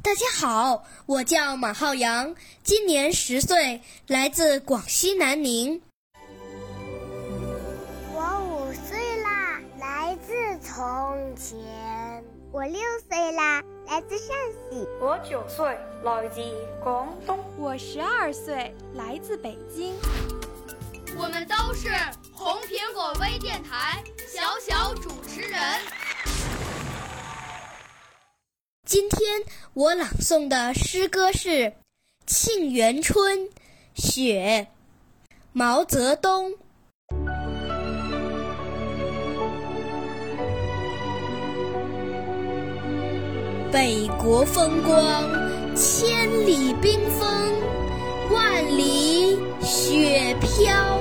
[0.00, 5.82] 大家好，我叫马浩洋，今年十岁，来自广西南宁。
[8.14, 11.58] 我五岁啦，来自从前。
[12.52, 14.28] 我六岁啦，来自陕
[14.70, 14.86] 西。
[15.00, 16.40] 我九岁，来自
[16.82, 17.38] 广东。
[17.58, 19.96] 我十二岁，来自北京。
[21.16, 21.88] 我们都是
[22.32, 25.60] 红苹果微电台小小主持人。
[28.88, 29.42] 今天
[29.74, 31.48] 我朗诵的诗歌是
[32.26, 33.38] 《沁园春·
[33.94, 34.66] 雪》，
[35.52, 36.54] 毛泽东。
[43.70, 44.96] 北国风光，
[45.76, 47.28] 千里冰封，
[48.30, 50.98] 万里雪飘。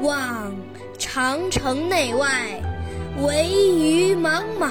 [0.00, 0.54] 望
[0.96, 2.62] 长城内外，
[3.20, 4.70] 惟余莽莽；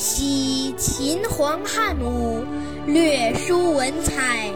[0.00, 2.42] 惜秦皇汉武，
[2.86, 4.50] 略输文采；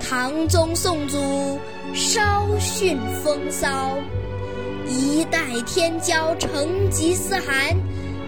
[0.00, 1.56] 唐宗宋祖，
[1.94, 3.96] 稍逊风骚。
[4.88, 7.76] 一代天骄成吉思汗，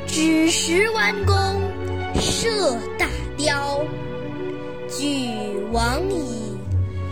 [0.06, 1.34] 只识弯弓
[2.20, 3.84] 射大雕。
[4.88, 5.28] 俱
[5.72, 6.56] 往矣，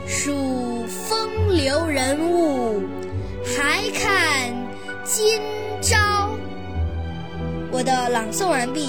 [0.07, 2.81] 数风流人物，
[3.45, 4.53] 还看
[5.03, 5.41] 今
[5.81, 5.97] 朝。
[7.73, 8.89] 我的朗诵完毕，